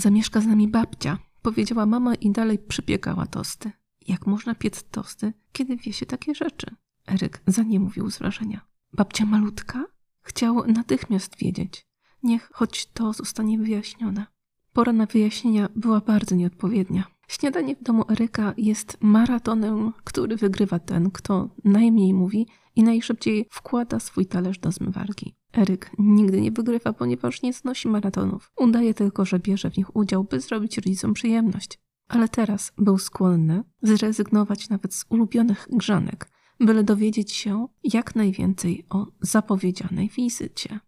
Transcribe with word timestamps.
zamieszka 0.00 0.40
z 0.40 0.46
nami 0.46 0.68
babcia, 0.68 1.18
powiedziała 1.42 1.86
mama 1.86 2.14
i 2.14 2.30
dalej 2.30 2.58
przypiekała 2.58 3.26
tosty. 3.26 3.72
Jak 4.08 4.26
można 4.26 4.54
piec 4.54 4.84
tosty, 4.90 5.32
kiedy 5.52 5.76
wie 5.76 5.92
się 5.92 6.06
takie 6.06 6.34
rzeczy? 6.34 6.66
Eryk 7.08 7.42
za 7.46 7.62
nie 7.62 7.80
mówił 7.80 8.10
z 8.10 8.18
wrażenia. 8.18 8.60
Babcia 8.92 9.26
malutka? 9.26 9.84
Chciał 10.22 10.66
natychmiast 10.66 11.36
wiedzieć. 11.38 11.86
Niech 12.22 12.50
choć 12.52 12.86
to 12.86 13.12
zostanie 13.12 13.58
wyjaśnione. 13.58 14.26
Pora 14.72 14.92
na 14.92 15.06
wyjaśnienia 15.06 15.68
była 15.76 16.00
bardzo 16.00 16.34
nieodpowiednia. 16.34 17.04
Śniadanie 17.28 17.76
w 17.76 17.82
domu 17.82 18.04
Eryka 18.10 18.54
jest 18.56 18.98
maratonem, 19.00 19.92
który 20.04 20.36
wygrywa 20.36 20.78
ten, 20.78 21.10
kto 21.10 21.48
najmniej 21.64 22.14
mówi 22.14 22.46
i 22.76 22.82
najszybciej 22.82 23.46
wkłada 23.50 24.00
swój 24.00 24.26
talerz 24.26 24.58
do 24.58 24.72
zmywarki. 24.72 25.34
Eryk 25.52 25.90
nigdy 25.98 26.40
nie 26.40 26.50
wygrywa, 26.50 26.92
ponieważ 26.92 27.42
nie 27.42 27.52
znosi 27.52 27.88
maratonów. 27.88 28.52
Udaje 28.56 28.94
tylko, 28.94 29.24
że 29.24 29.38
bierze 29.38 29.70
w 29.70 29.76
nich 29.76 29.96
udział, 29.96 30.24
by 30.24 30.40
zrobić 30.40 30.76
rodzicom 30.76 31.14
przyjemność. 31.14 31.78
Ale 32.08 32.28
teraz 32.28 32.72
był 32.78 32.98
skłonny 32.98 33.64
zrezygnować 33.82 34.68
nawet 34.68 34.94
z 34.94 35.04
ulubionych 35.08 35.68
grzanek, 35.72 36.28
byle 36.60 36.84
dowiedzieć 36.84 37.32
się 37.32 37.68
jak 37.84 38.14
najwięcej 38.14 38.86
o 38.90 39.06
zapowiedzianej 39.20 40.08
wizycie. 40.08 40.80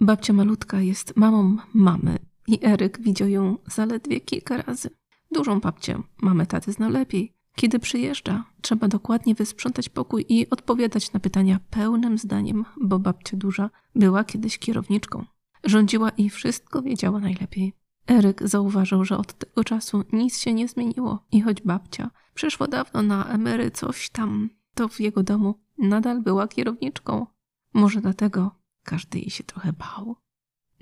Babcia 0.00 0.32
malutka 0.32 0.80
jest 0.80 1.16
mamą 1.16 1.56
mamy 1.74 2.18
i 2.46 2.66
Eryk 2.66 3.00
widział 3.00 3.28
ją 3.28 3.56
zaledwie 3.66 4.20
kilka 4.20 4.62
razy. 4.62 4.90
Dużą 5.32 5.60
babcię 5.60 6.02
mamy 6.22 6.46
taty 6.46 6.72
zna 6.72 6.88
lepiej. 6.88 7.39
Kiedy 7.60 7.78
przyjeżdża, 7.78 8.44
trzeba 8.60 8.88
dokładnie 8.88 9.34
wysprzątać 9.34 9.88
pokój 9.88 10.26
i 10.28 10.50
odpowiadać 10.50 11.12
na 11.12 11.20
pytania 11.20 11.60
pełnym 11.70 12.18
zdaniem, 12.18 12.64
bo 12.80 12.98
babcia 12.98 13.36
duża 13.36 13.70
była 13.94 14.24
kiedyś 14.24 14.58
kierowniczką. 14.58 15.24
Rządziła 15.64 16.10
i 16.10 16.30
wszystko 16.30 16.82
wiedziała 16.82 17.20
najlepiej. 17.20 17.72
Eryk 18.06 18.48
zauważył, 18.48 19.04
że 19.04 19.16
od 19.18 19.38
tego 19.38 19.64
czasu 19.64 20.04
nic 20.12 20.38
się 20.38 20.52
nie 20.52 20.68
zmieniło 20.68 21.26
i 21.32 21.40
choć 21.40 21.62
babcia 21.62 22.10
przeszła 22.34 22.66
dawno 22.68 23.02
na 23.02 23.24
emery 23.24 23.70
coś 23.70 24.10
tam, 24.10 24.50
to 24.74 24.88
w 24.88 25.00
jego 25.00 25.22
domu 25.22 25.54
nadal 25.78 26.22
była 26.22 26.48
kierowniczką. 26.48 27.26
Może 27.74 28.00
dlatego 28.00 28.50
każdy 28.84 29.18
jej 29.18 29.30
się 29.30 29.44
trochę 29.44 29.72
bał. 29.72 30.16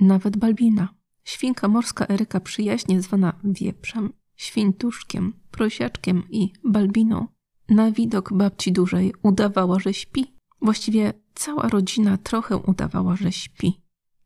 Nawet 0.01 0.37
Balbina, 0.37 0.89
świnka 1.25 1.69
morska 1.69 2.07
Eryka 2.09 2.41
przyjaźnie 2.41 3.03
zwana 3.03 3.33
wieprzem, 3.45 4.13
świntuszkiem, 4.39 5.33
prosiaczkiem 5.51 6.23
i 6.31 6.53
balbiną, 6.65 7.27
na 7.69 7.93
widok 7.93 8.33
babci 8.33 8.73
dużej 8.73 9.15
udawała, 9.23 9.79
że 9.79 9.95
śpi. 9.95 10.35
Właściwie 10.63 11.13
cała 11.35 11.69
rodzina 11.69 12.17
trochę 12.17 12.57
udawała, 12.57 13.17
że 13.17 13.33
śpi, 13.33 13.81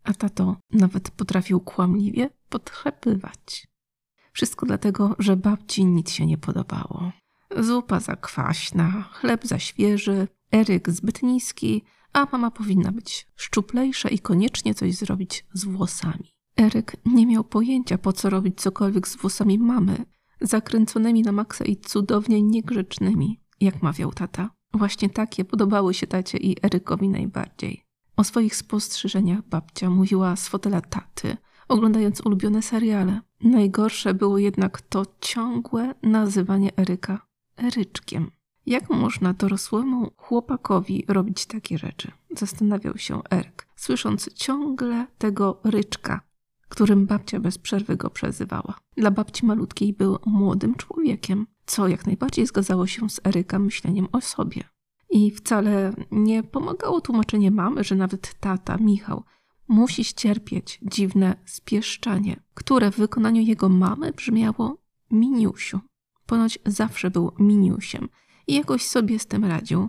a 0.04 0.14
tato 0.14 0.56
nawet 0.70 1.10
potrafił 1.10 1.60
kłamliwie 1.60 2.30
podchlepywać. 2.48 3.66
Wszystko 4.32 4.66
dlatego, 4.66 5.16
że 5.18 5.36
babci 5.36 5.84
nic 5.84 6.10
się 6.10 6.26
nie 6.26 6.38
podobało. 6.38 7.12
Zupa 7.56 8.00
za 8.00 8.16
kwaśna, 8.16 9.02
chleb 9.12 9.46
za 9.46 9.58
świeży, 9.58 10.28
Eryk 10.52 10.90
zbyt 10.90 11.22
niski, 11.22 11.82
a 12.12 12.26
mama 12.32 12.50
powinna 12.50 12.92
być 12.92 13.26
szczuplejsza 13.36 14.08
i 14.08 14.18
koniecznie 14.18 14.74
coś 14.74 14.94
zrobić 14.94 15.46
z 15.52 15.64
włosami. 15.64 16.32
Eryk 16.56 16.96
nie 17.04 17.26
miał 17.26 17.44
pojęcia, 17.44 17.98
po 17.98 18.12
co 18.12 18.30
robić 18.30 18.60
cokolwiek 18.60 19.08
z 19.08 19.16
włosami 19.16 19.58
mamy, 19.58 20.04
zakręconymi 20.40 21.22
na 21.22 21.32
maksa 21.32 21.64
i 21.64 21.76
cudownie 21.76 22.42
niegrzecznymi, 22.42 23.40
jak 23.60 23.82
mawiał 23.82 24.12
tata. 24.12 24.50
Właśnie 24.74 25.10
takie 25.10 25.44
podobały 25.44 25.94
się 25.94 26.06
tacie 26.06 26.38
i 26.38 26.56
Erykowi 26.66 27.08
najbardziej. 27.08 27.84
O 28.16 28.24
swoich 28.24 28.56
spostrzeżeniach 28.56 29.48
babcia 29.48 29.90
mówiła 29.90 30.36
z 30.36 30.48
fotela 30.48 30.80
taty, 30.80 31.36
oglądając 31.68 32.20
ulubione 32.20 32.62
seriale. 32.62 33.20
Najgorsze 33.40 34.14
było 34.14 34.38
jednak 34.38 34.80
to 34.80 35.06
ciągłe 35.20 35.94
nazywanie 36.02 36.76
Eryka 36.76 37.26
Eryczkiem. 37.58 38.30
Jak 38.66 38.90
można 38.90 39.32
dorosłemu 39.32 40.10
chłopakowi 40.16 41.04
robić 41.08 41.46
takie 41.46 41.78
rzeczy? 41.78 42.12
Zastanawiał 42.36 42.98
się 42.98 43.20
Eryk, 43.30 43.68
słysząc 43.76 44.32
ciągle 44.34 45.06
tego 45.18 45.60
ryczka, 45.64 46.20
którym 46.72 47.06
babcia 47.06 47.40
bez 47.40 47.58
przerwy 47.58 47.96
go 47.96 48.10
przezywała. 48.10 48.78
Dla 48.96 49.10
babci 49.10 49.46
malutkiej 49.46 49.92
był 49.92 50.18
młodym 50.26 50.74
człowiekiem, 50.74 51.46
co 51.66 51.88
jak 51.88 52.06
najbardziej 52.06 52.46
zgadzało 52.46 52.86
się 52.86 53.10
z 53.10 53.20
Eryka 53.26 53.58
myśleniem 53.58 54.08
o 54.12 54.20
sobie. 54.20 54.64
I 55.10 55.30
wcale 55.30 55.92
nie 56.10 56.42
pomagało 56.42 57.00
tłumaczenie 57.00 57.50
mamy, 57.50 57.84
że 57.84 57.94
nawet 57.94 58.34
tata, 58.40 58.76
Michał, 58.76 59.22
musi 59.68 60.04
ścierpieć 60.04 60.80
dziwne 60.82 61.36
spieszczanie, 61.44 62.36
które 62.54 62.90
w 62.90 62.96
wykonaniu 62.96 63.42
jego 63.42 63.68
mamy 63.68 64.12
brzmiało 64.12 64.76
miniusiu. 65.10 65.80
Ponoć 66.26 66.58
zawsze 66.66 67.10
był 67.10 67.32
miniusiem 67.38 68.08
i 68.46 68.54
jakoś 68.54 68.86
sobie 68.86 69.18
z 69.18 69.26
tym 69.26 69.44
radził. 69.44 69.88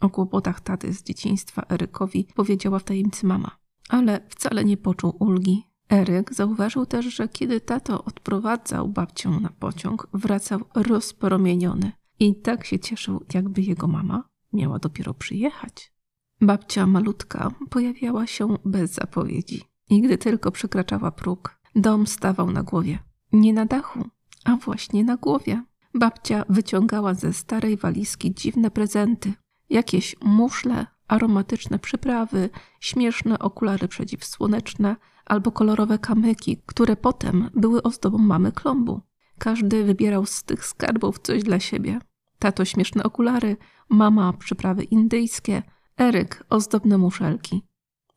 O 0.00 0.10
kłopotach 0.10 0.60
taty 0.60 0.92
z 0.92 1.02
dzieciństwa 1.02 1.62
Erykowi 1.70 2.28
powiedziała 2.34 2.78
w 2.78 2.84
tajemnicy 2.84 3.26
mama, 3.26 3.50
ale 3.88 4.26
wcale 4.28 4.64
nie 4.64 4.76
poczuł 4.76 5.16
ulgi. 5.18 5.67
Eryk 5.90 6.34
zauważył 6.34 6.86
też, 6.86 7.06
że 7.06 7.28
kiedy 7.28 7.60
tato 7.60 8.04
odprowadzał 8.04 8.88
babcię 8.88 9.28
na 9.30 9.48
pociąg, 9.48 10.08
wracał 10.12 10.60
rozpromieniony 10.74 11.92
i 12.20 12.40
tak 12.40 12.64
się 12.64 12.78
cieszył, 12.78 13.24
jakby 13.34 13.62
jego 13.62 13.86
mama 13.86 14.28
miała 14.52 14.78
dopiero 14.78 15.14
przyjechać. 15.14 15.92
Babcia 16.40 16.86
malutka 16.86 17.50
pojawiała 17.70 18.26
się 18.26 18.56
bez 18.64 18.94
zapowiedzi 18.94 19.62
i 19.90 20.00
gdy 20.00 20.18
tylko 20.18 20.50
przekraczała 20.50 21.10
próg, 21.10 21.58
dom 21.74 22.06
stawał 22.06 22.50
na 22.50 22.62
głowie. 22.62 22.98
Nie 23.32 23.52
na 23.52 23.66
dachu, 23.66 24.04
a 24.44 24.56
właśnie 24.56 25.04
na 25.04 25.16
głowie. 25.16 25.64
Babcia 25.94 26.44
wyciągała 26.48 27.14
ze 27.14 27.32
starej 27.32 27.76
walizki 27.76 28.34
dziwne 28.34 28.70
prezenty. 28.70 29.32
Jakieś 29.70 30.16
muszle, 30.22 30.86
aromatyczne 31.08 31.78
przyprawy, 31.78 32.50
śmieszne 32.80 33.38
okulary 33.38 33.88
przeciwsłoneczne 33.88 34.96
albo 35.28 35.52
kolorowe 35.52 35.98
kamyki, 35.98 36.62
które 36.66 36.96
potem 36.96 37.50
były 37.54 37.82
ozdobą 37.82 38.18
mamy 38.18 38.52
klombu. 38.52 39.00
Każdy 39.38 39.84
wybierał 39.84 40.26
z 40.26 40.42
tych 40.42 40.66
skarbów 40.66 41.18
coś 41.18 41.42
dla 41.42 41.60
siebie. 41.60 42.00
Tato 42.38 42.64
śmieszne 42.64 43.02
okulary, 43.02 43.56
mama 43.88 44.32
przyprawy 44.32 44.84
indyjskie, 44.84 45.62
Eryk 45.98 46.44
ozdobne 46.50 46.98
muszelki. 46.98 47.62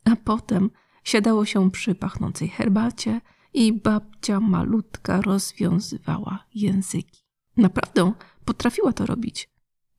A 0.05 0.15
potem 0.15 0.69
siadało 1.03 1.45
się 1.45 1.71
przy 1.71 1.95
pachnącej 1.95 2.49
herbacie 2.49 3.21
i 3.53 3.73
babcia 3.73 4.39
malutka 4.39 5.21
rozwiązywała 5.21 6.45
języki. 6.55 7.21
Naprawdę 7.57 8.11
potrafiła 8.45 8.93
to 8.93 9.05
robić. 9.05 9.49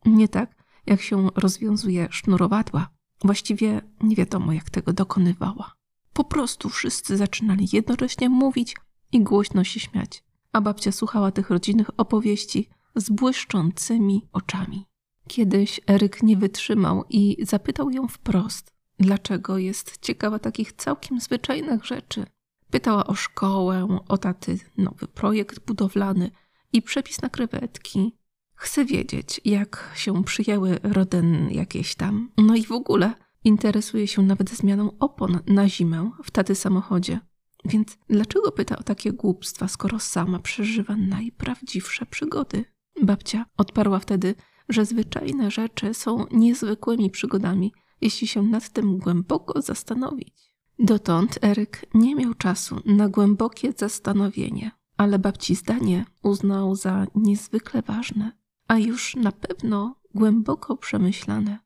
Nie 0.07 0.29
tak, 0.29 0.65
jak 0.87 1.01
się 1.01 1.29
rozwiązuje 1.35 2.09
sznurowadła. 2.11 2.89
Właściwie 3.25 3.83
nie 4.03 4.17
wiadomo, 4.17 4.53
jak 4.53 4.71
tego 4.71 4.93
dokonywała. 4.93 5.82
Po 6.13 6.25
prostu 6.25 6.69
wszyscy 6.69 7.17
zaczynali 7.17 7.69
jednocześnie 7.73 8.29
mówić 8.29 8.77
i 9.13 9.21
głośno 9.21 9.65
się 9.65 9.81
śmiać, 9.81 10.25
a 10.53 10.61
babcia 10.61 10.93
słuchała 10.93 11.33
tych 11.33 11.51
rodzinnych 11.51 11.91
opowieści 11.97 12.69
z 12.97 13.11
błyszczącymi 13.11 14.29
oczami. 14.33 14.87
Kiedyś 15.29 15.81
Eryk 15.87 16.23
nie 16.23 16.37
wytrzymał 16.37 17.05
i 17.11 17.37
zapytał 17.43 17.91
ją 17.91 18.09
wprost, 18.09 18.73
dlaczego 18.99 19.59
jest 19.59 19.99
ciekawa 20.01 20.39
takich 20.39 20.73
całkiem 20.73 21.21
zwyczajnych 21.21 21.85
rzeczy. 21.85 22.27
Pytała 22.71 23.07
o 23.07 23.15
szkołę, 23.15 23.99
o 24.09 24.19
taty 24.19 24.59
nowy 24.77 25.09
projekt 25.09 25.67
budowlany 25.67 26.31
i 26.73 26.83
przepis 26.83 27.23
na 27.23 27.29
krewetki. 27.29 28.17
Chce 28.55 28.85
wiedzieć, 28.85 29.41
jak 29.45 29.93
się 29.95 30.25
przyjęły 30.25 30.79
roden 30.83 31.51
jakieś 31.51 31.95
tam. 31.95 32.31
No 32.37 32.55
i 32.55 32.65
w 32.65 32.73
ogóle 32.73 33.15
interesuje 33.45 34.07
się 34.07 34.23
nawet 34.23 34.51
zmianą 34.51 34.99
opon 34.99 35.39
na 35.47 35.69
zimę 35.69 36.11
w 36.25 36.31
taty 36.31 36.55
samochodzie. 36.55 37.21
Więc 37.65 37.99
dlaczego 38.09 38.53
pyta 38.53 38.79
o 38.79 38.83
takie 38.83 39.13
głupstwa, 39.13 39.69
skoro 39.69 39.99
sama 39.99 40.39
przeżywa 40.39 40.97
najprawdziwsze 40.97 42.07
przygody? 42.07 42.65
Babcia 43.03 43.47
odparła 43.57 43.99
wtedy, 43.99 44.35
że 44.69 44.85
zwyczajne 44.85 45.51
rzeczy 45.51 45.95
są 45.95 46.27
niezwykłymi 46.31 47.11
przygodami, 47.11 47.73
jeśli 48.01 48.27
się 48.27 48.43
nad 48.43 48.69
tym 48.69 48.99
głęboko 48.99 49.63
zastanowić. 49.63 50.53
Dotąd 50.79 51.39
Eryk 51.45 51.87
nie 51.95 52.15
miał 52.15 52.35
czasu 52.35 52.81
na 52.87 53.09
głębokie 53.09 53.73
zastanowienie, 53.77 54.71
ale 54.97 55.19
babci 55.19 55.55
zdanie 55.55 56.05
uznał 56.23 56.77
za 56.77 57.07
niezwykle 57.15 57.83
ważne, 57.83 58.33
a 58.69 58.79
już 58.79 59.17
na 59.17 59.33
pewno 59.33 60.01
głęboko 60.15 60.77
przemyślane, 60.77 61.59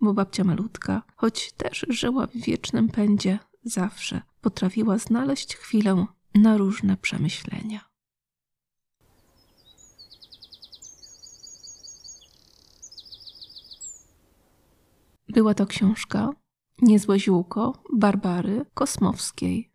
bo 0.00 0.14
babcia 0.14 0.44
malutka, 0.44 1.02
choć 1.16 1.52
też 1.52 1.86
żyła 1.88 2.26
w 2.26 2.36
wiecznym 2.36 2.88
pędzie, 2.88 3.38
zawsze 3.64 4.22
potrafiła 4.40 4.98
znaleźć 4.98 5.56
chwilę 5.56 6.06
na 6.34 6.56
różne 6.56 6.96
przemyślenia. 6.96 7.88
Była 15.28 15.54
to 15.54 15.66
książka 15.66 16.32
Niezłe 16.82 17.18
ziółko 17.18 17.82
Barbary 17.92 18.66
Kosmowskiej. 18.74 19.70